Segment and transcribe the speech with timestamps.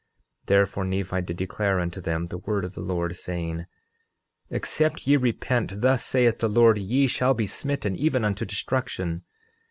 [0.45, 3.67] 10:14 Therefore Nephi did declare unto them the word of the Lord, saying:
[4.49, 9.21] Except ye repent, thus saith the Lord, ye shall be smitten even unto destruction.